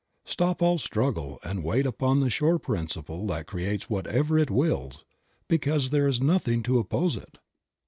Stop 0.25 0.63
all 0.63 0.79
struggle 0.79 1.37
and 1.43 1.63
wait 1.63 1.85
upon 1.85 2.21
the 2.21 2.31
sure 2.31 2.57
principle 2.57 3.27
that 3.27 3.45
creates 3.45 3.87
whatever 3.87 4.35
it 4.39 4.49
wills 4.49 5.05
because 5.47 5.91
there 5.91 6.07
is 6.07 6.19
nothing 6.19 6.63
to 6.63 6.79
oppose 6.79 7.15
it. 7.15 7.37